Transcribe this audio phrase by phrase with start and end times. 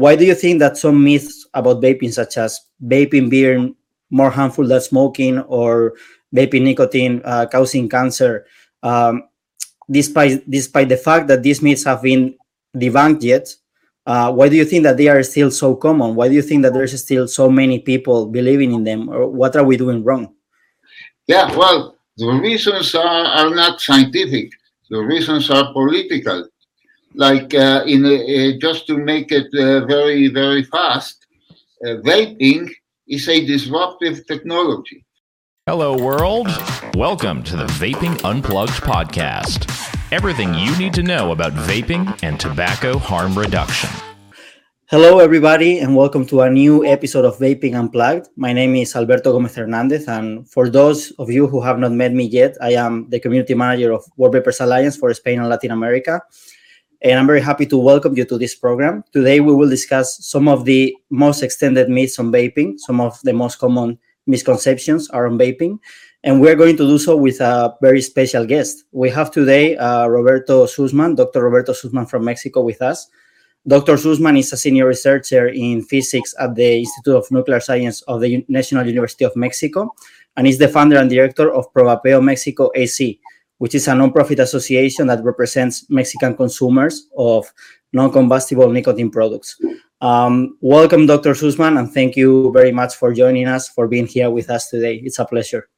[0.00, 3.76] why do you think that some myths about vaping, such as vaping being
[4.10, 5.92] more harmful than smoking or
[6.34, 8.46] vaping nicotine uh, causing cancer,
[8.82, 9.28] um,
[9.90, 12.34] despite despite the fact that these myths have been
[12.74, 13.54] debunked yet,
[14.06, 16.14] uh, why do you think that they are still so common?
[16.14, 19.10] Why do you think that there's still so many people believing in them?
[19.10, 20.32] Or what are we doing wrong?
[21.26, 24.50] Yeah, well, the reasons are, are not scientific.
[24.88, 26.48] The reasons are political.
[27.14, 31.26] Like uh, in uh, just to make it uh, very very fast,
[31.84, 32.70] uh, vaping
[33.08, 35.04] is a disruptive technology.
[35.66, 36.46] Hello, world.
[36.94, 39.66] Welcome to the Vaping Unplugged podcast.
[40.12, 43.90] Everything you need to know about vaping and tobacco harm reduction.
[44.86, 48.28] Hello, everybody, and welcome to a new episode of Vaping Unplugged.
[48.36, 52.12] My name is Alberto Gómez Hernández, and for those of you who have not met
[52.12, 55.72] me yet, I am the community manager of World Vapers Alliance for Spain and Latin
[55.72, 56.22] America
[57.02, 59.04] and I'm very happy to welcome you to this program.
[59.12, 63.32] Today, we will discuss some of the most extended myths on vaping, some of the
[63.32, 65.78] most common misconceptions are on vaping,
[66.24, 68.84] and we're going to do so with a very special guest.
[68.92, 71.42] We have today uh, Roberto Sussman, Dr.
[71.42, 73.08] Roberto Sussman from Mexico, with us.
[73.66, 73.94] Dr.
[73.94, 78.44] Sussman is a senior researcher in physics at the Institute of Nuclear Science of the
[78.48, 79.94] National University of Mexico,
[80.36, 83.18] and is the founder and director of Pro-Vapeo Mexico AC,
[83.60, 87.44] which is a nonprofit association that represents Mexican consumers of
[87.92, 89.60] non-combustible nicotine products.
[90.00, 91.34] Um, welcome, Dr.
[91.34, 95.02] Sussman, and thank you very much for joining us, for being here with us today.
[95.04, 95.68] It's a pleasure.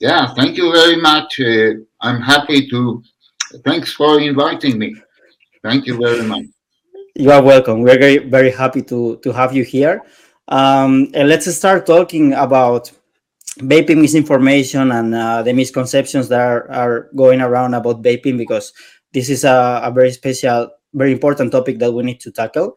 [0.00, 1.38] Yeah, thank you very much.
[1.38, 3.00] Uh, I'm happy to.
[3.64, 4.96] Thanks for inviting me.
[5.62, 6.46] Thank you very much.
[7.14, 7.82] You are welcome.
[7.82, 10.02] We're very, very happy to, to have you here.
[10.48, 12.90] Um, and let's start talking about
[13.58, 18.72] vaping misinformation and uh, the misconceptions that are, are, going around about vaping because
[19.12, 22.76] this is a, a, very special very important topic that we need to tackle.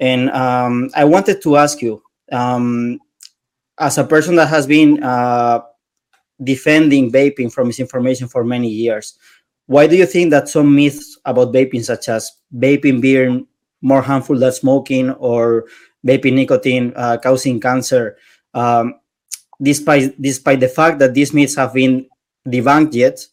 [0.00, 3.00] And um, i wanted to ask you um,
[3.78, 5.60] as a person that has been uh,
[6.42, 9.18] defending vaping from misinformation for many years
[9.66, 13.46] why do you think that some myths about vaping such as vaping being
[13.82, 15.66] more harmful than smoking or
[16.06, 18.16] vaping nicotine uh, causing cancer
[18.54, 18.94] um,
[19.60, 22.06] despite despite the fact that these myths have been
[22.46, 23.26] debunked yet,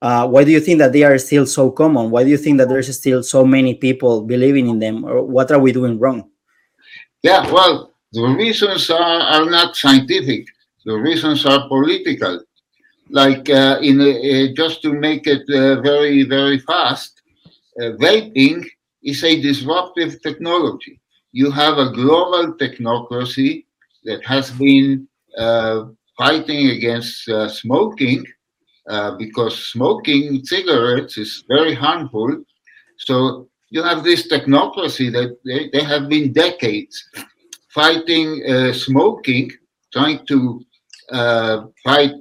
[0.00, 2.10] uh, why do you think that they are still so common?
[2.10, 5.04] Why do you think that there's still so many people believing in them?
[5.04, 6.30] Or what are we doing wrong?
[7.22, 10.46] Yeah, well, the reasons are, are not scientific.
[10.84, 12.42] The reasons are political.
[13.10, 17.22] Like uh, in uh, just to make it uh, very very fast,
[17.80, 18.64] uh, vaping
[19.02, 21.00] is a disruptive technology.
[21.32, 23.66] You have a global technocracy
[24.04, 25.08] that has been
[26.18, 28.24] fighting against uh, smoking
[28.88, 32.44] uh, because smoking cigarettes is very harmful.
[32.98, 37.08] So you have this technocracy that they, they have been decades
[37.72, 39.50] fighting uh, smoking,
[39.92, 40.64] trying to
[41.10, 42.12] uh, fight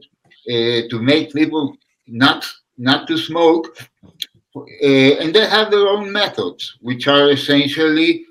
[0.50, 1.76] uh, to make people
[2.08, 2.46] not
[2.78, 3.78] not to smoke,
[4.56, 8.26] and they have their own methods, which are essentially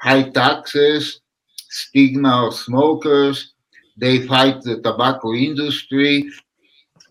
[0.00, 1.20] high taxes,
[1.68, 3.54] stigma of smokers,
[4.00, 6.30] they fight the tobacco industry,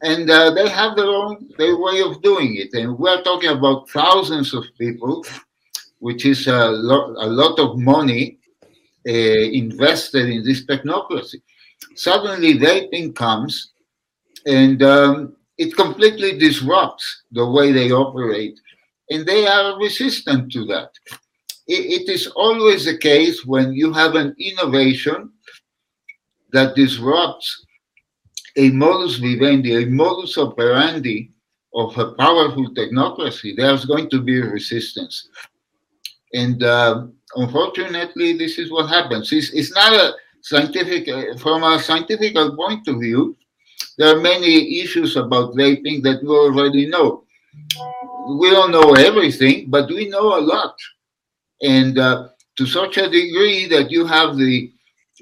[0.01, 2.73] and uh, they have their own their way of doing it.
[2.73, 5.25] And we're talking about thousands of people,
[5.99, 8.39] which is a, lo- a lot of money
[9.07, 9.11] uh,
[9.63, 11.41] invested in this technocracy.
[11.95, 13.71] Suddenly, vaping comes,
[14.47, 18.59] and um, it completely disrupts the way they operate,
[19.09, 20.91] and they are resistant to that.
[21.67, 25.31] it, it is always the case when you have an innovation
[26.51, 27.65] that disrupts
[28.55, 31.31] a modus vivendi, a modus operandi
[31.73, 35.29] of a powerful technocracy, there's going to be resistance.
[36.33, 39.31] And uh, unfortunately, this is what happens.
[39.31, 43.37] It's, it's not a scientific, uh, from a scientific point of view,
[43.97, 47.23] there are many issues about vaping that we already know.
[48.39, 50.75] We don't know everything, but we know a lot.
[51.61, 54.71] And uh, to such a degree that you have the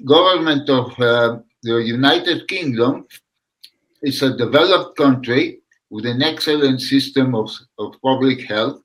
[0.04, 3.06] government of uh, the United Kingdom
[4.02, 5.60] is a developed country
[5.90, 8.80] with an excellent system of, of public health.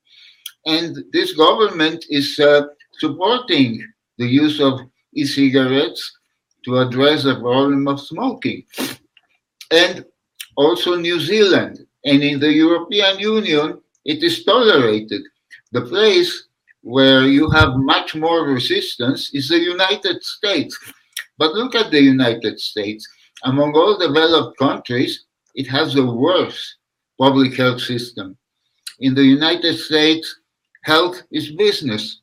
[0.66, 2.62] And this government is uh,
[2.98, 3.86] supporting
[4.18, 4.80] the use of
[5.14, 6.02] e cigarettes
[6.64, 8.64] to address the problem of smoking.
[9.70, 10.04] And
[10.56, 11.86] also New Zealand.
[12.04, 15.22] And in the European Union, it is tolerated.
[15.72, 16.48] The place
[16.82, 20.78] where you have much more resistance is the United States.
[21.38, 23.06] But look at the United States.
[23.44, 26.76] Among all developed countries, it has the worst
[27.18, 28.36] public health system.
[29.00, 30.40] In the United States,
[30.84, 32.20] health is business.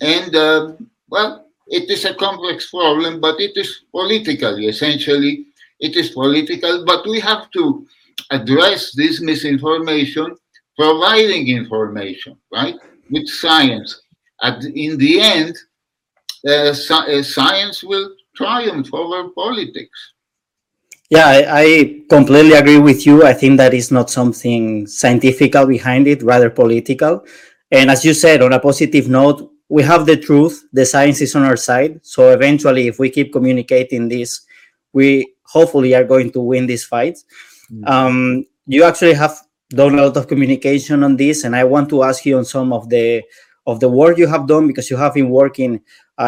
[0.00, 0.72] And, uh,
[1.08, 5.46] well, it is a complex problem, but it is political, essentially.
[5.80, 7.86] It is political, but we have to
[8.30, 10.36] address this misinformation
[10.76, 12.76] providing information, right,
[13.10, 14.00] with science.
[14.42, 15.56] At, in the end,
[16.46, 20.12] uh, uh, science will triumph over politics.
[21.10, 23.24] Yeah, I, I, completely agree with you.
[23.24, 27.24] I think that is not something scientific behind it, rather political.
[27.70, 30.64] And as you said, on a positive note, we have the truth.
[30.72, 32.00] The science is on our side.
[32.02, 34.46] So eventually, if we keep communicating this,
[34.92, 37.18] we hopefully are going to win this fight.
[37.70, 37.84] Mm-hmm.
[37.86, 39.38] Um, you actually have
[39.70, 42.72] done a lot of communication on this, and I want to ask you on some
[42.72, 43.22] of the
[43.66, 45.80] of the work you have done because you have been working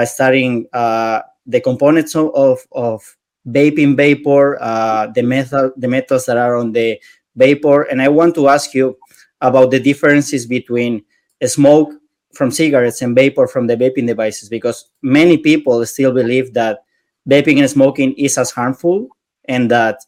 [0.05, 3.17] studying uh, the components of, of,
[3.49, 7.01] vaping vapor, uh, the metal the metals that are on the
[7.37, 8.99] vapor, and I want to ask you
[9.41, 11.05] about the differences between
[11.45, 11.93] smoke
[12.35, 16.81] from cigarettes and vapor from the vaping devices because many people still believe that
[17.29, 19.09] vaping and smoking is as harmful
[19.47, 20.01] and that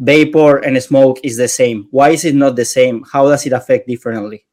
[0.00, 1.88] vapor and smoke is the same.
[1.90, 3.04] Why is it not the same?
[3.10, 4.44] How does it affect differently?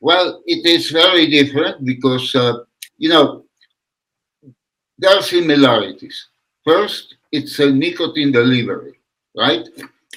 [0.00, 2.64] Well, it is very different because, uh,
[2.96, 3.44] you know,
[5.00, 6.28] there are similarities.
[6.62, 9.00] First, it's a nicotine delivery,
[9.34, 9.66] right?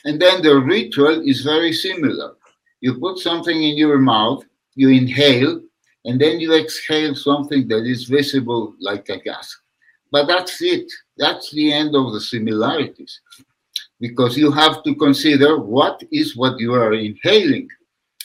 [0.03, 2.35] And then the ritual is very similar.
[2.81, 4.43] You put something in your mouth,
[4.75, 5.61] you inhale,
[6.03, 9.55] and then you exhale something that is visible like a gas.
[10.11, 10.91] But that's it.
[11.17, 13.21] That's the end of the similarities
[14.01, 17.69] because you have to consider what is what you are inhaling.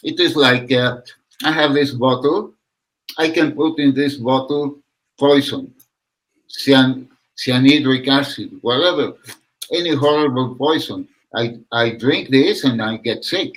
[0.02, 1.02] It is like uh,
[1.44, 2.54] I have this bottle,
[3.16, 4.80] I can put in this bottle
[5.18, 5.72] poison,
[6.48, 9.14] cyan, cyanhydric acid, whatever,
[9.72, 11.08] any horrible poison.
[11.34, 13.52] I, I drink this and I get sick.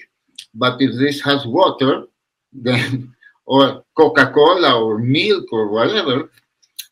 [0.54, 2.06] But if this has water,
[2.54, 3.14] then
[3.46, 6.30] or Coca-Cola or milk or whatever,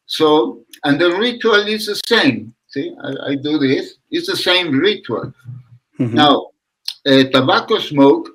[0.05, 2.53] so and the ritual is the same.
[2.67, 3.95] See, I, I do this.
[4.09, 5.33] It's the same ritual.
[5.99, 6.15] Mm-hmm.
[6.15, 6.49] Now,
[7.05, 8.29] uh, tobacco smoke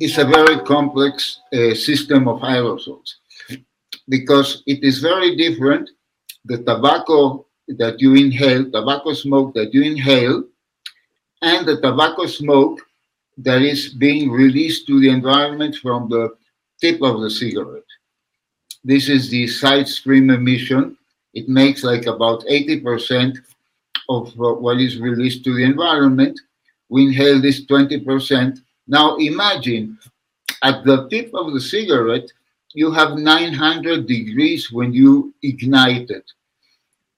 [0.00, 3.14] is a very complex uh, system of aerosols
[4.08, 5.90] because it is very different.
[6.46, 10.44] The tobacco that you inhale, tobacco smoke that you inhale,
[11.42, 12.80] and the tobacco smoke
[13.38, 16.36] that is being released to the environment from the
[16.80, 17.82] tip of the cigarette.
[18.84, 20.96] This is the side stream emission
[21.36, 23.36] it makes like about 80%
[24.08, 26.40] of what is released to the environment.
[26.88, 28.58] We inhale this 20%.
[28.88, 29.98] Now imagine
[30.62, 32.32] at the tip of the cigarette,
[32.76, 36.30] you have 900 degrees when you ignite it.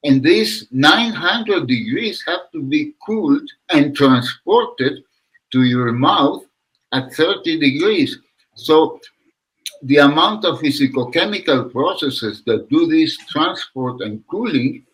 [0.05, 5.03] And these 900 degrees have to be cooled and transported
[5.51, 6.45] to your mouth
[6.93, 8.17] at 30 degrees.
[8.55, 9.01] So
[9.83, 14.85] the amount of physicochemical processes that do this transport and cooling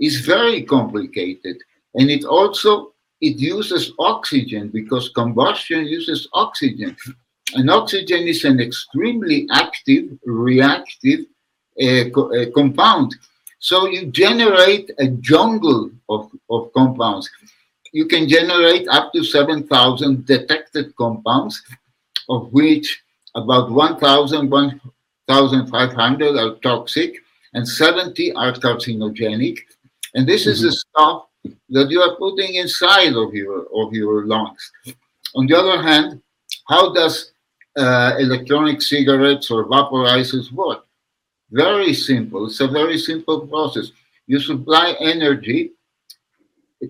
[0.00, 1.58] is very complicated
[1.94, 6.96] and it also it uses oxygen because combustion uses oxygen
[7.54, 11.20] and oxygen is an extremely active reactive
[11.82, 13.14] uh, co uh, compound
[13.58, 17.30] so you generate a jungle of, of compounds
[17.92, 21.62] you can generate up to 7000 detected compounds
[22.28, 23.02] of which
[23.34, 27.14] about 1,000, 1,500 are toxic,
[27.54, 29.58] and 70 are carcinogenic.
[30.14, 30.50] And this mm-hmm.
[30.50, 31.26] is the stuff
[31.70, 34.72] that you are putting inside of your of your lungs.
[35.34, 36.20] On the other hand,
[36.66, 37.32] how does
[37.78, 40.84] uh, electronic cigarettes or vaporizers work?
[41.50, 42.46] Very simple.
[42.46, 43.92] It's a very simple process.
[44.26, 45.72] You supply energy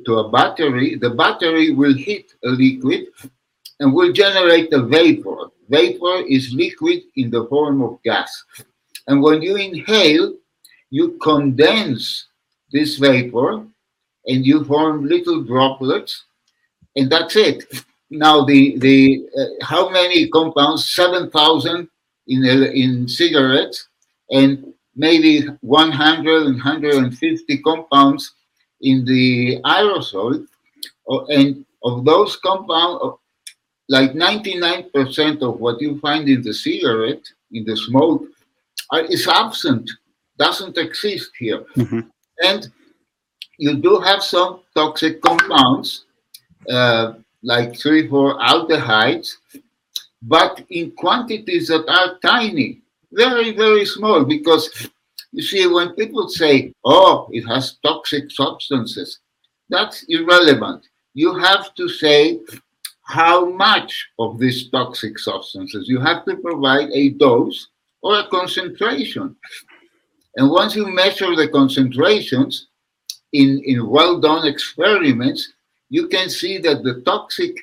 [0.04, 0.96] to a battery.
[0.96, 3.06] The battery will heat a liquid
[3.80, 5.50] and will generate a vapor.
[5.68, 8.44] Vapor is liquid in the form of gas.
[9.06, 10.34] And when you inhale,
[10.90, 12.26] you condense
[12.72, 13.66] this vapor
[14.26, 16.24] and you form little droplets,
[16.96, 17.64] and that's it.
[18.10, 20.92] Now, the, the uh, how many compounds?
[20.94, 21.88] 7,000
[22.28, 23.88] in, in cigarettes,
[24.30, 28.34] and maybe 100 and 150 compounds
[28.80, 30.46] in the aerosol.
[31.10, 33.18] Uh, and of those compounds,
[33.88, 38.24] like 99% of what you find in the cigarette, in the smoke,
[38.90, 39.88] are, is absent,
[40.38, 41.64] doesn't exist here.
[41.76, 42.00] Mm-hmm.
[42.44, 42.68] And
[43.58, 46.04] you do have some toxic compounds,
[46.70, 49.36] uh, like three, four aldehydes,
[50.22, 54.24] but in quantities that are tiny, very, very small.
[54.24, 54.88] Because
[55.32, 59.20] you see, when people say, oh, it has toxic substances,
[59.68, 60.86] that's irrelevant.
[61.14, 62.40] You have to say
[63.04, 65.88] how much of these toxic substances.
[65.88, 67.68] You have to provide a dose
[68.02, 69.34] or a concentration.
[70.36, 72.68] And once you measure the concentrations
[73.32, 75.52] in, in well done experiments,
[75.88, 77.56] you can see that the toxic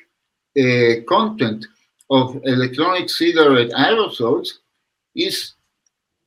[0.58, 1.66] uh, content
[2.10, 4.48] of electronic cigarette aerosols
[5.14, 5.54] is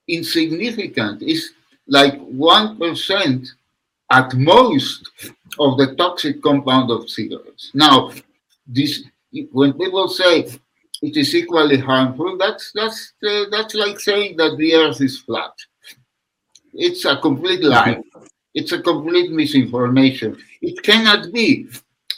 [0.07, 1.49] insignificant, It's
[1.87, 3.47] like 1%
[4.11, 5.09] at most
[5.59, 7.71] of the toxic compound of cigarettes.
[7.73, 8.11] Now,
[8.67, 9.03] this
[9.51, 10.47] when people say
[11.01, 15.53] it is equally harmful, that's that's uh, that's like saying that the earth is flat.
[16.73, 18.01] It's a complete lie.
[18.55, 20.35] It's a complete misinformation.
[20.59, 21.67] It cannot be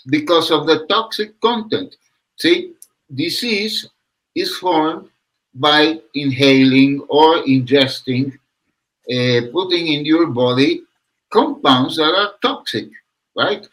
[0.08, 1.96] because of the toxic content.
[2.38, 2.74] See,
[3.14, 3.88] disease
[4.36, 5.10] is formed
[5.54, 10.84] by inhaling or ingesting, uh, putting in your body
[11.32, 12.90] compounds that are toxic,
[13.36, 13.68] right?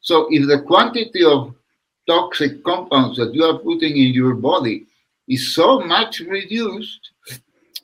[0.00, 1.54] So if the quantity of
[2.06, 4.86] toxic compounds that you are putting in your body
[5.28, 7.10] is so much reduced,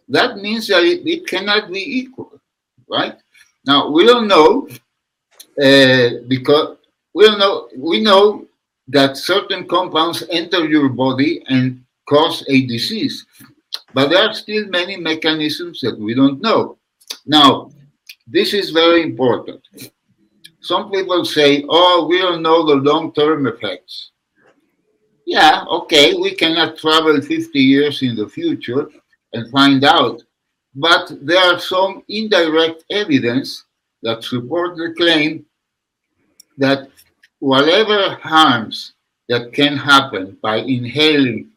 [0.09, 2.41] that means that it, it cannot be equal,
[2.89, 3.17] right?
[3.67, 4.69] Now we don't know
[5.63, 6.79] uh, because
[7.15, 8.47] we know we know
[8.89, 13.25] that certain compounds enter your body and cause a disease,
[13.95, 16.77] but there are still many mechanisms that we don't know.
[17.25, 17.71] Now,
[18.27, 19.63] this is very important.
[20.61, 24.11] Some people say, "Oh, we don't know the long-term effects."
[25.27, 28.91] Yeah, okay, we cannot travel 50 years in the future
[29.33, 30.23] and find out
[30.75, 33.65] but there are some indirect evidence
[34.03, 35.47] that support the claim
[36.59, 36.89] that
[37.45, 38.95] whatever harms
[39.29, 41.51] that can happen by inhaling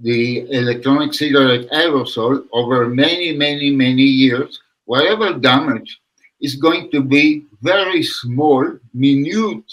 [0.00, 6.02] the electronic cigarette aerosol over many, many, many years, whatever damage
[6.42, 9.64] is going to be very small, minute,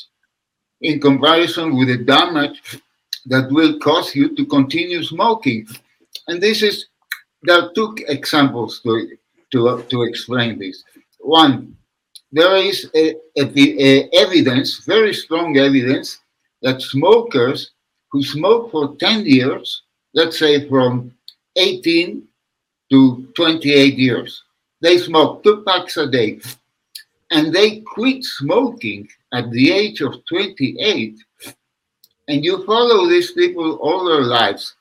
[0.79, 2.79] in comparison with the damage
[3.25, 5.67] that will cause you to continue smoking.
[6.29, 6.85] And this is
[7.41, 9.17] there are two examples to,
[9.51, 10.85] to, to explain this.
[11.19, 11.75] One,
[12.33, 16.19] there is a, a, a evidence, very strong evidence,
[16.63, 17.71] that smokers
[18.11, 19.83] who smoke for 10 years,
[20.15, 21.13] let's say from
[21.55, 22.27] 18
[22.89, 24.43] to 28 years,
[24.81, 26.39] they smoke two packs a day,
[27.29, 31.15] and they quit smoking at the age of 28,
[32.29, 34.75] and you follow these people all their lives,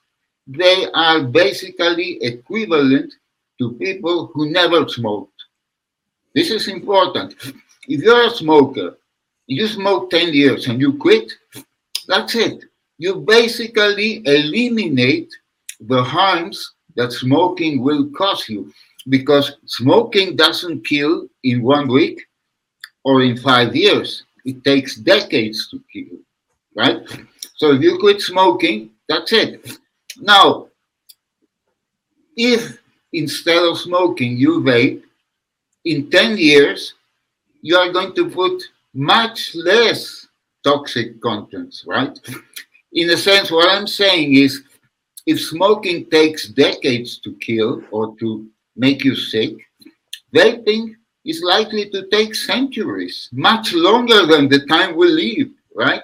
[0.47, 3.13] they are basically equivalent
[3.59, 5.32] to people who never smoked.
[6.35, 7.35] This is important.
[7.89, 8.99] If you're a smoker,
[9.47, 11.33] you smoke 10 years and you quit,
[12.09, 12.65] that's it.
[12.99, 15.31] You basically eliminate
[15.81, 18.73] the harms that smoking will cause you
[19.09, 22.23] because smoking doesn't kill in one week
[23.05, 24.25] or in five years.
[24.45, 26.19] It takes decades to kill,
[26.77, 27.03] right?
[27.57, 29.79] So if you quit smoking, that's it.
[30.19, 30.69] Now,
[32.37, 32.79] if
[33.13, 35.03] instead of smoking you vape,
[35.85, 36.95] in 10 years,
[37.61, 38.63] you are going to put
[38.95, 40.27] much less
[40.65, 42.19] toxic contents, right?
[42.93, 44.63] In a sense, what I'm saying is
[45.27, 48.47] if smoking takes decades to kill or to
[48.77, 49.55] make you sick,
[50.35, 56.03] vaping is likely to take centuries, much longer than the time we live, right?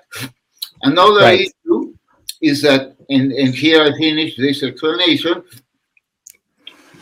[0.82, 1.40] Another right.
[1.40, 1.94] issue
[2.40, 5.42] is that and, and here I finish this explanation.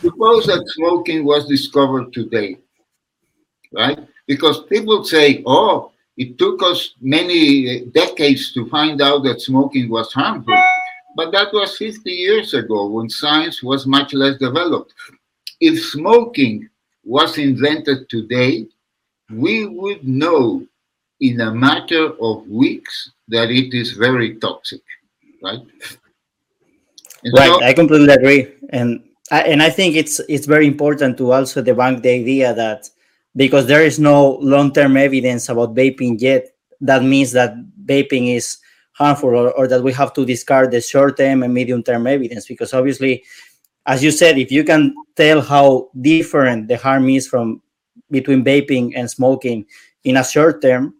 [0.01, 2.59] Suppose that smoking was discovered today,
[3.73, 3.99] right?
[4.27, 9.89] Because people say, oh, it took us many uh, decades to find out that smoking
[9.89, 10.57] was harmful.
[11.15, 14.93] But that was 50 years ago when science was much less developed.
[15.59, 16.69] If smoking
[17.03, 18.67] was invented today,
[19.31, 20.65] we would know
[21.19, 24.81] in a matter of weeks that it is very toxic
[25.41, 25.61] right?
[27.23, 31.17] And right, so, I completely agree, and I, and I think it's it's very important
[31.17, 32.89] to also debunk the idea that
[33.35, 36.47] because there is no long-term evidence about vaping yet,
[36.81, 37.53] that means that
[37.85, 38.57] vaping is
[38.93, 43.23] harmful or, or that we have to discard the short-term and medium-term evidence because obviously
[43.85, 47.61] as you said if you can tell how different the harm is from
[48.09, 49.63] between vaping and smoking
[50.03, 50.95] in a short term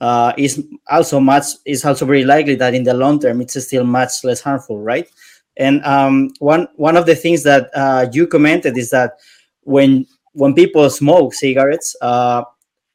[0.00, 3.84] uh, is also much is also very likely that in the long term it's still
[3.84, 5.08] much less harmful, right?
[5.56, 9.18] And um, one one of the things that uh, you commented is that
[9.62, 12.44] when when people smoke cigarettes, uh,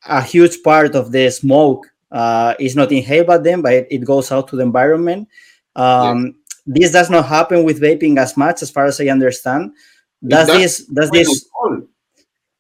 [0.08, 4.32] a huge part of the smoke uh, is not inhaled by them, but it goes
[4.32, 5.28] out to the environment.
[5.76, 6.32] Um, yeah.
[6.68, 9.74] This does not happen with vaping as much, as far as I understand.
[10.26, 11.50] Does this does this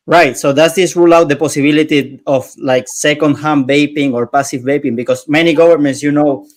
[0.07, 0.35] Right.
[0.35, 4.95] So does this rule out the possibility of like second-hand vaping or passive vaping?
[4.95, 6.47] Because many governments, you know,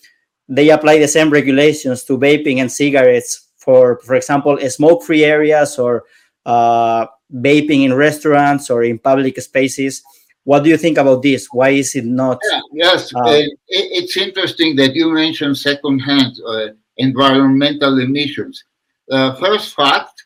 [0.48, 6.04] they apply the same regulations to vaping and cigarettes for, for example, smoke-free areas or
[6.46, 10.02] uh, vaping in restaurants or in public spaces.
[10.44, 11.48] What do you think about this?
[11.50, 12.38] Why is it not?
[12.50, 18.62] Yeah, yes, uh, it, it's interesting that you mentioned secondhand uh, environmental emissions.
[19.10, 20.22] Uh, first fact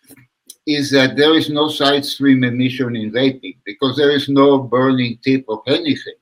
[0.66, 5.18] is that there is no side stream emission in vaping because there is no burning
[5.24, 6.14] tip of anything.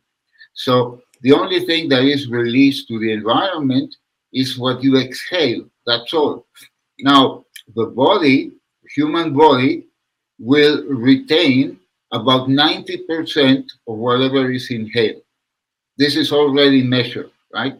[0.54, 3.94] So the only thing that is released to the environment
[4.32, 5.64] is what you exhale.
[5.86, 6.46] That's all.
[7.00, 8.52] Now, the body,
[8.94, 9.88] human body,
[10.38, 11.78] will retain
[12.12, 15.22] about 90% of whatever is inhaled.
[15.98, 17.76] This is already measured, right?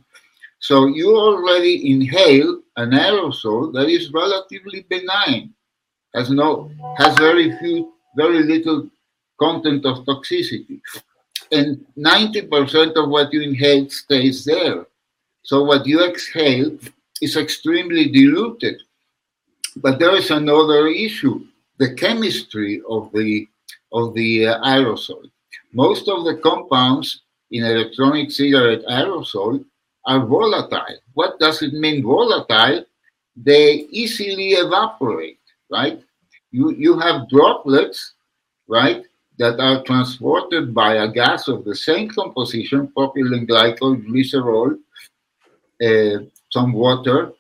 [0.58, 5.54] So you already inhale an aerosol that is relatively benign,
[6.14, 8.88] has no has very few, very little
[9.38, 10.80] content of toxicity.
[11.52, 14.86] And 90% of what you inhale stays there.
[15.42, 16.76] So what you exhale
[17.22, 18.82] is extremely diluted.
[19.76, 21.46] But there is another issue,
[21.78, 23.48] the chemistry of the
[23.92, 25.22] of the uh, aerosol.
[25.72, 29.64] Most of the compounds in electronic cigarette aerosol
[30.06, 30.98] are volatile.
[31.14, 32.84] What does it mean volatile?
[33.36, 35.40] They easily evaporate,
[35.70, 36.02] right?
[36.50, 38.14] You, you have droplets,
[38.68, 39.04] right,
[39.38, 44.78] that are transported by a gas of the same composition, propylene glycol, glycerol,
[45.82, 47.32] uh, some water,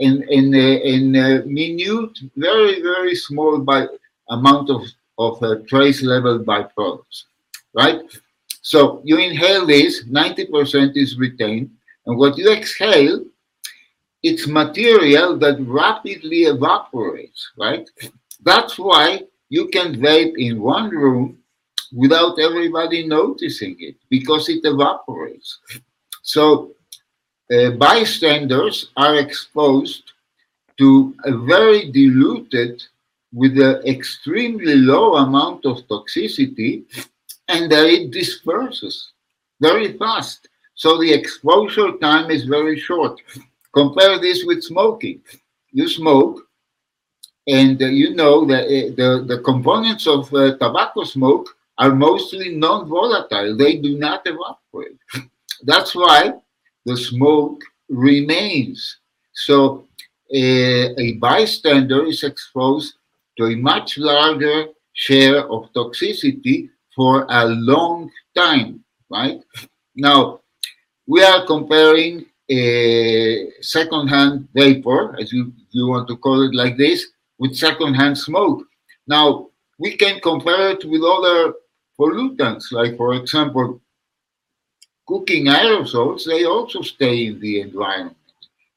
[0.00, 3.86] in, in, in a minute, very, very small by
[4.30, 4.82] amount of,
[5.18, 7.24] of uh, trace level byproducts,
[7.74, 8.00] right?
[8.62, 11.70] So you inhale this, 90% is retained,
[12.06, 13.24] and what you exhale,
[14.22, 17.88] it's material that rapidly evaporates, right?
[18.42, 21.38] That's why you can vape in one room
[21.92, 25.58] without everybody noticing it because it evaporates.
[26.22, 26.72] So
[27.52, 30.12] uh, bystanders are exposed
[30.78, 32.82] to a very diluted
[33.32, 36.84] with an extremely low amount of toxicity
[37.48, 39.12] and then it disperses
[39.60, 40.48] very fast.
[40.74, 43.20] So the exposure time is very short.
[43.74, 45.20] Compare this with smoking.
[45.72, 46.40] You smoke,
[47.46, 52.56] and uh, you know that uh, the, the components of uh, tobacco smoke are mostly
[52.56, 53.56] non-volatile.
[53.56, 54.98] They do not evaporate.
[55.62, 56.32] That's why
[56.86, 58.98] the smoke remains.
[59.32, 59.86] So
[60.32, 62.94] eh, a bystander is exposed
[63.38, 69.40] to a much larger share of toxicity for a long time, right?
[69.94, 70.40] Now,
[71.06, 77.06] we are comparing a secondhand vapor, as you, you want to call it like this,
[77.38, 78.64] with secondhand smoke.
[79.06, 81.54] Now, we can compare it with other
[81.98, 83.80] pollutants, like, for example,
[85.10, 88.16] cooking aerosols, they also stay in the environment.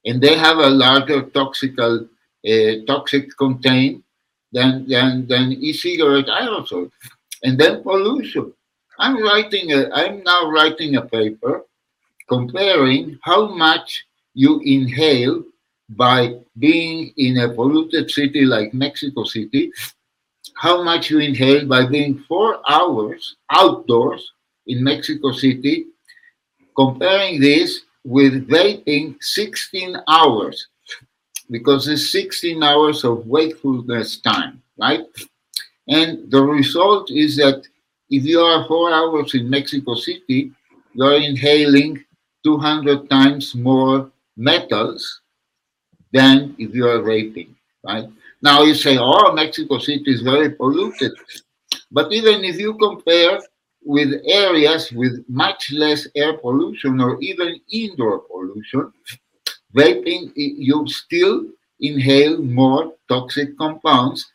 [0.03, 2.09] And they have a larger toxical,
[2.51, 4.03] uh, toxic content
[4.51, 6.89] than, than, than e-cigarette aerosol.
[7.43, 8.51] And then pollution.
[8.97, 11.65] I'm writing a, I'm now writing a paper
[12.27, 15.43] comparing how much you inhale
[15.89, 19.71] by being in a polluted city like Mexico City,
[20.55, 24.31] how much you inhale by being four hours outdoors
[24.65, 25.92] in Mexico City
[26.75, 30.67] comparing this with vaping 16 hours
[31.49, 35.05] because it's 16 hours of wakefulness time, right?
[35.87, 37.63] And the result is that
[38.09, 40.51] if you are four hours in Mexico City,
[40.93, 42.03] you're inhaling
[42.43, 45.21] 200 times more metals
[46.11, 47.49] than if you are vaping,
[47.83, 48.07] right?
[48.41, 51.13] Now you say, oh, Mexico City is very polluted.
[51.91, 53.39] But even if you compare
[53.85, 58.91] with areas with much less air pollution or even indoor pollution,
[59.75, 61.45] vaping, you still
[61.79, 64.31] inhale more toxic compounds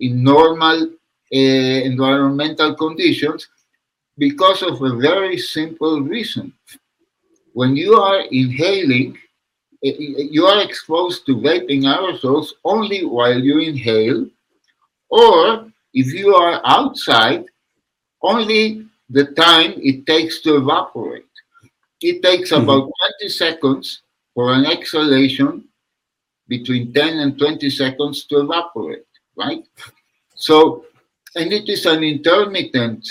[0.00, 0.82] in normal
[1.34, 3.48] uh, environmental conditions
[4.18, 6.52] because of a very simple reason.
[7.54, 9.18] When you are inhaling,
[9.84, 14.26] eh, you are exposed to vaping aerosols only while you inhale,
[15.08, 17.44] or if you are outside,
[18.22, 21.26] only the time it takes to evaporate.
[22.00, 22.64] It takes mm-hmm.
[22.64, 24.02] about 20 seconds
[24.34, 25.68] for an exhalation,
[26.48, 29.64] between 10 and 20 seconds to evaporate, right?
[30.34, 30.84] So,
[31.34, 33.08] and it is an intermittent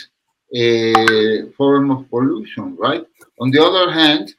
[0.55, 3.05] uh, form of pollution, right?
[3.39, 4.33] On the other hand,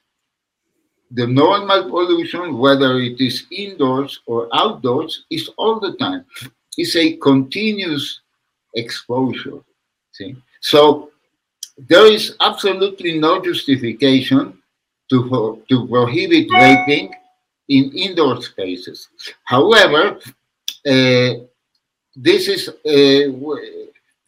[1.10, 6.24] the normal pollution, whether it is indoors or outdoors, is all the time.
[6.76, 8.20] It's a continuous
[8.74, 9.60] exposure.
[10.12, 10.36] See?
[10.60, 11.11] So
[11.78, 14.58] there is absolutely no justification
[15.10, 17.10] to, to prohibit vaping
[17.68, 19.08] in indoor spaces.
[19.44, 20.18] However,
[20.86, 21.44] uh,
[22.14, 22.74] this is uh,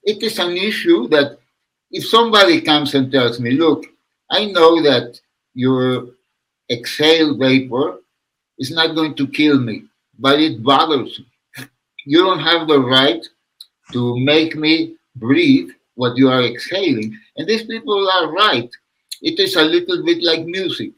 [0.06, 1.38] it is an issue that
[1.90, 3.86] if somebody comes and tells me, look,
[4.30, 5.20] I know that
[5.54, 6.08] your
[6.70, 8.00] exhale vapor
[8.58, 9.84] is not going to kill me,
[10.18, 11.66] but it bothers me.
[12.06, 13.24] You don't have the right
[13.92, 17.18] to make me breathe what you are exhaling.
[17.36, 18.70] And these people are right.
[19.22, 20.92] It is a little bit like music.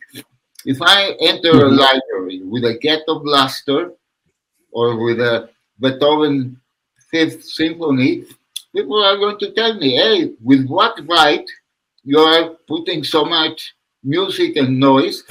[0.64, 1.76] If I enter a mm-hmm.
[1.76, 3.92] library with a ghetto blaster
[4.72, 6.60] or with a Beethoven
[7.10, 8.24] Fifth Symphony,
[8.74, 11.48] people are going to tell me, hey, with what right
[12.02, 15.22] you are putting so much music and noise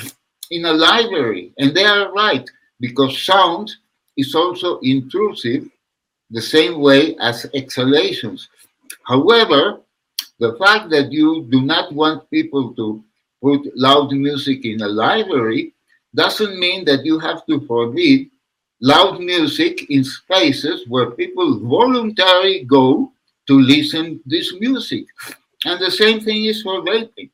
[0.52, 1.54] in a library?
[1.58, 2.50] And they are right,
[2.80, 3.72] because sound
[4.16, 5.68] is also intrusive
[6.30, 8.48] the same way as exhalations.
[9.04, 9.82] However,
[10.40, 13.04] the fact that you do not want people to
[13.42, 15.74] put loud music in a library
[16.14, 18.30] doesn't mean that you have to forbid
[18.82, 23.12] loud music in spaces where people voluntarily go
[23.48, 25.06] to listen to this music.
[25.66, 27.30] And the same thing is for vaping.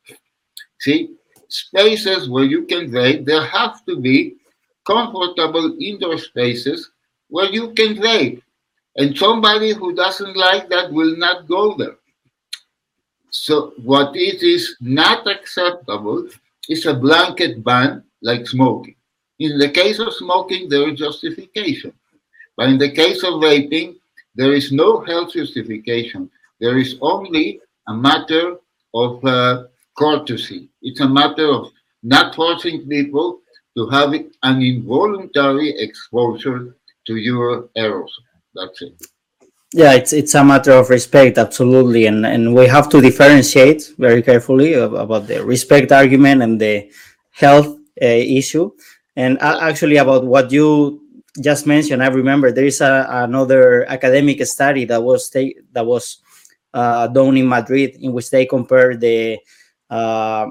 [0.79, 1.15] See,
[1.47, 4.37] spaces where you can vape, there have to be
[4.85, 6.91] comfortable indoor spaces
[7.29, 8.41] where you can vape.
[8.97, 11.97] And somebody who doesn't like that will not go there.
[13.29, 16.27] So what it is not acceptable
[16.67, 18.95] is a blanket ban like smoking.
[19.39, 21.93] In the case of smoking, there is justification.
[22.57, 23.95] But in the case of vaping,
[24.35, 26.29] there is no health justification.
[26.59, 28.57] There is only a matter
[28.93, 29.63] of uh,
[29.97, 30.69] courtesy.
[30.81, 31.71] It's a matter of
[32.03, 33.39] not forcing people
[33.77, 36.75] to have an involuntary exposure
[37.07, 38.25] to your aerosol.
[38.53, 38.93] That's it.
[39.73, 44.21] Yeah, it's it's a matter of respect, absolutely, and and we have to differentiate very
[44.21, 46.91] carefully about the respect argument and the
[47.31, 47.67] health
[48.01, 48.71] uh, issue.
[49.15, 51.01] And actually, about what you
[51.41, 56.17] just mentioned, I remember there is a, another academic study that was take, that was
[56.73, 59.39] uh, done in Madrid, in which they compared the
[59.89, 60.47] uh,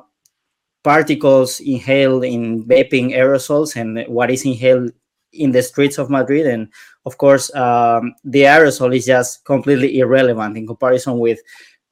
[0.83, 4.93] particles inhaled in vaping aerosols and what is inhaled
[5.33, 6.47] in the streets of Madrid.
[6.47, 6.69] And
[7.07, 11.41] of course, um, the aerosol is just completely irrelevant in comparison with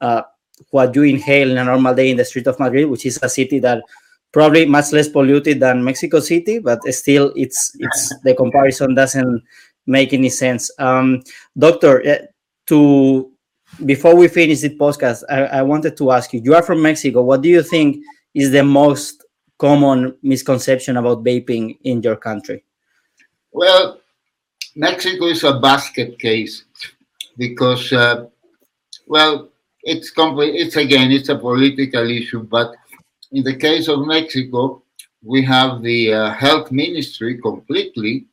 [0.01, 0.23] uh,
[0.71, 3.29] what you inhale in a normal day in the street of Madrid, which is a
[3.29, 3.83] city that
[4.33, 9.42] probably much less polluted than Mexico City, but still, it's it's the comparison doesn't
[9.87, 10.71] make any sense.
[10.79, 11.23] Um,
[11.57, 12.27] doctor, uh,
[12.66, 13.33] to
[13.85, 17.23] before we finish the podcast, I, I wanted to ask you: You are from Mexico.
[17.23, 19.25] What do you think is the most
[19.59, 22.64] common misconception about vaping in your country?
[23.51, 24.01] Well,
[24.79, 26.64] Mexico is a basket case
[27.37, 28.27] because, uh,
[29.09, 29.49] well,
[29.83, 30.55] it's complete.
[30.55, 32.45] It's again, it's a political issue.
[32.45, 32.77] But
[33.33, 34.83] in the case of Mexico,
[35.25, 38.27] we have the uh, health ministry completely.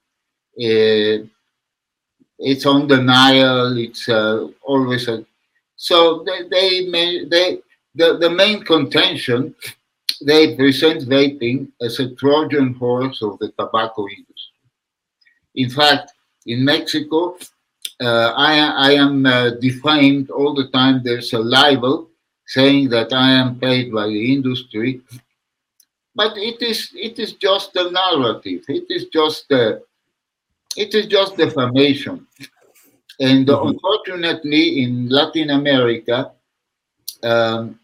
[0.56, 1.26] Uh,
[2.38, 3.76] it's on denial.
[3.78, 5.26] It's uh, always a
[5.76, 7.60] so they they, may, they
[7.96, 9.56] the, the main contention
[10.24, 14.54] they present vaping as a Trojan horse of the tobacco industry.
[15.56, 16.14] In fact,
[16.46, 17.38] in Mexico,
[18.02, 21.02] uh, I, I, am uh, defined all the time.
[21.04, 22.10] There's a libel
[22.46, 25.02] saying that I am paid by the industry,
[26.14, 28.64] but it is it is just a narrative.
[28.68, 29.78] It is just uh,
[30.76, 32.28] it is just defamation,
[33.20, 33.68] and mm-hmm.
[33.70, 36.32] unfortunately, in Latin America,
[37.24, 37.80] um,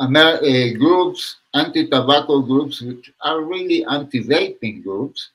[0.00, 5.30] Amer- uh, groups, anti-tobacco groups, which are really anti-vaping groups,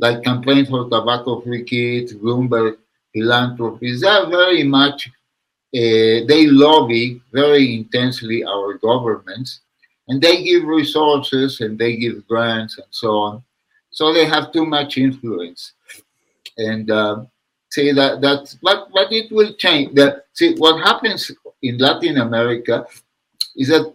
[0.00, 2.78] like Campaign for Tobacco Free Kids, Bloomberg
[3.14, 9.60] Philanthropies, they are very much, uh, they lobby very intensely our governments,
[10.08, 13.42] and they give resources and they give grants and so on.
[13.90, 15.72] So they have too much influence.
[16.56, 17.24] And uh,
[17.70, 19.94] see that that's but but it will change.
[19.94, 21.30] That see what happens
[21.62, 22.86] in Latin America
[23.56, 23.92] is that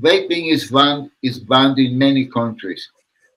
[0.00, 2.88] vaping is banned is banned in many countries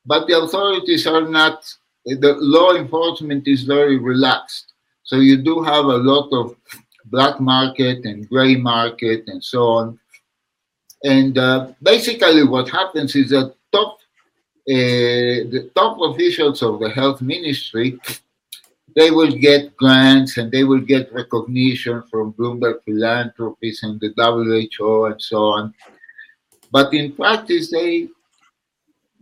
[0.05, 1.63] but the authorities are not,
[2.05, 4.73] the law enforcement is very relaxed.
[5.03, 6.55] So you do have a lot of
[7.05, 9.99] black market and gray market and so on.
[11.03, 13.99] And uh, basically, what happens is that top
[14.69, 17.99] uh, the top officials of the health ministry
[18.95, 25.05] they will get grants and they will get recognition from Bloomberg Philanthropies and the WHO
[25.05, 25.73] and so on.
[26.71, 28.09] But in practice, they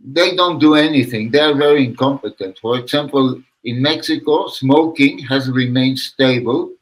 [0.04, 1.30] they don't do anything.
[1.30, 2.58] They are very incompetent.
[2.58, 6.72] For example, in Mexico, smoking has remained stable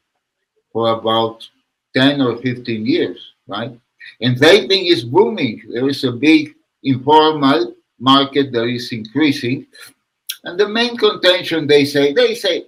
[0.73, 1.47] for about
[1.95, 3.77] 10 or 15 years, right?
[4.21, 5.61] And vaping is booming.
[5.71, 9.67] There is a big informal market that is increasing.
[10.43, 12.65] And the main contention they say, they say,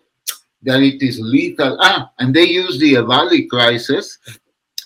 [0.63, 1.77] that it is lethal.
[1.81, 4.17] Ah, and they use the EVALI crisis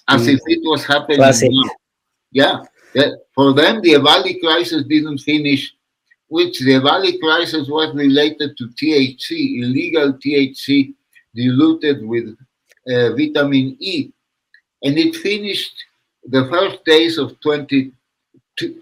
[0.07, 0.33] as mm.
[0.33, 1.49] if it was happening Classic.
[1.51, 2.65] now.
[2.93, 5.75] Yeah, for them, the EVALI crisis didn't finish,
[6.27, 10.93] which the EVALI crisis was related to THC, illegal THC
[11.35, 12.35] diluted with
[12.87, 14.11] uh, vitamin E.
[14.83, 15.73] And it finished
[16.25, 17.91] the first days of 20,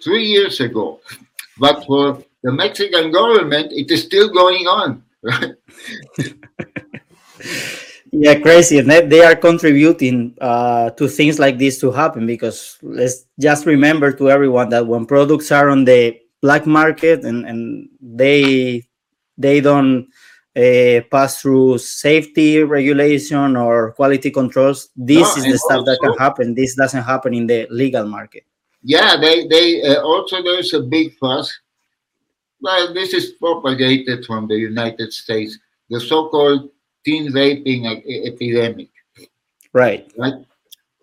[0.04, 1.00] three years ago.
[1.58, 5.04] But for the Mexican government, it is still going on.
[5.26, 5.56] Right?
[8.12, 8.80] yeah, crazy.
[8.80, 14.12] And they are contributing uh, to things like this to happen because let's just remember
[14.14, 18.84] to everyone that when products are on the black market and, and they
[19.38, 20.08] they don't
[20.56, 26.00] uh, pass through safety regulation or quality controls, this no, is the stuff also, that
[26.02, 26.56] can happen.
[26.56, 28.46] This doesn't happen in the legal market.
[28.84, 31.52] Yeah, they they uh, also there's a big fuss.
[32.62, 35.58] Well, this is propagated from the United States,
[35.90, 36.70] the so-called
[37.06, 37.86] teen vaping
[38.28, 38.90] epidemic.
[39.74, 40.12] Right.
[40.18, 40.34] Right.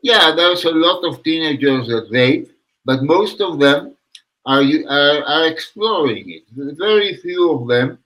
[0.02, 2.50] Yeah, there's a lot of teenagers that vape,
[2.84, 3.96] but most of them
[4.44, 6.42] are are, are exploring it.
[6.76, 7.98] Very few of them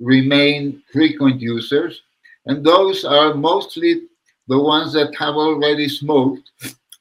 [0.00, 2.02] remain frequent users,
[2.46, 4.02] and those are mostly
[4.48, 6.50] the ones that have already smoked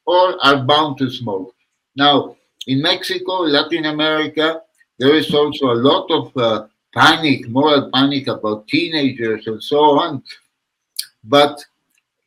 [0.06, 1.54] or are bound to smoke.
[1.96, 2.36] Now,
[2.68, 4.62] in Mexico, Latin America,
[5.00, 10.24] there is also a lot of uh, panic, moral panic about teenagers and so on.
[11.24, 11.64] But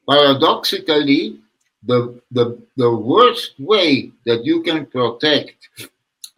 [0.09, 1.41] paradoxically,
[1.83, 5.57] the, the, the worst way that you can protect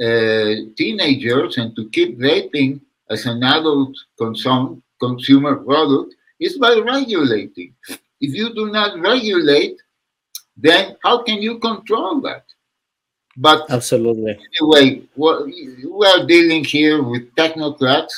[0.02, 7.74] uh, teenagers and to keep vaping as an adult consum- consumer product is by regulating.
[8.20, 9.76] If you do not regulate,
[10.56, 12.44] then how can you control that?
[13.40, 14.38] But absolutely.
[14.60, 18.12] Anyway, we are dealing here with technocrats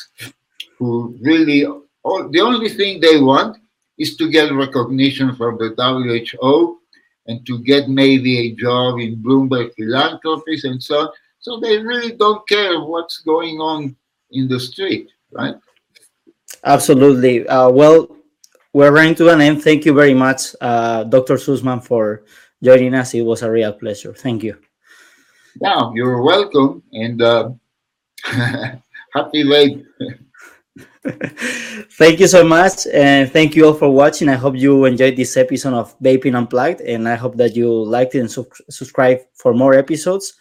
[0.79, 1.65] who really
[2.03, 3.57] all, the only thing they want
[3.99, 6.81] is to get recognition from the WHO
[7.29, 11.09] and to get maybe a job in Bloomberg Philanthropies and so on.
[11.39, 13.95] So they really don't care what's going on
[14.33, 15.55] in the street, right?
[16.65, 17.47] Absolutely.
[17.47, 18.09] Uh, well,
[18.73, 19.63] we're running to an end.
[19.63, 21.35] Thank you very much, uh, Dr.
[21.35, 22.25] Sussman, for
[22.61, 23.15] joining us.
[23.15, 24.15] It was a real pleasure.
[24.15, 24.59] Thank you.
[25.61, 27.51] Yeah, you're welcome, and uh,
[28.25, 29.85] happy late.
[31.99, 34.29] thank you so much, and thank you all for watching.
[34.29, 38.15] I hope you enjoyed this episode of Vaping Unplugged, and I hope that you liked
[38.15, 40.35] it and su- subscribe for more episodes.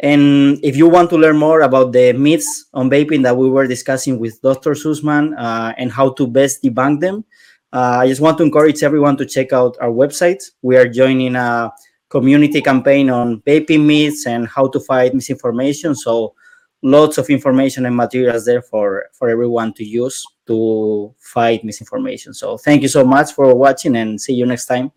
[0.00, 3.66] And if you want to learn more about the myths on vaping that we were
[3.66, 4.72] discussing with Dr.
[4.72, 7.24] Sussman uh, and how to best debunk them,
[7.72, 10.42] uh, I just want to encourage everyone to check out our website.
[10.62, 11.72] We are joining a
[12.08, 15.94] community campaign on vaping myths and how to fight misinformation.
[15.94, 16.34] So
[16.82, 22.32] lots of information and materials there for, for everyone to use to fight misinformation.
[22.34, 24.92] So thank you so much for watching and see you next time.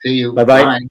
[0.00, 0.32] See you.
[0.32, 0.62] Bye-bye.
[0.62, 0.86] bye bye